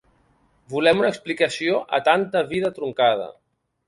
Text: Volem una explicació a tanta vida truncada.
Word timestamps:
Volem 0.75 1.01
una 1.03 1.11
explicació 1.13 1.81
a 1.97 1.99
tanta 2.07 2.43
vida 2.55 2.73
truncada. 2.79 3.29